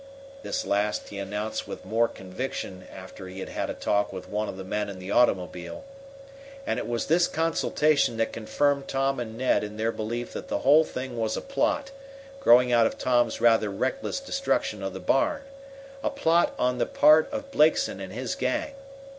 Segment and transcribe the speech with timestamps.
[0.41, 4.49] This last he announced with more conviction after he had had a talk with one
[4.49, 5.83] of the men in the automobile.
[6.65, 10.61] And it was this consultation that confirmed Tom and Ned in their belief that the
[10.65, 11.91] whole thing was a plot,
[12.39, 15.43] growing out of Tom's rather reckless destruction of the barn;
[16.03, 18.71] a plot on the part of Blakeson and his gang.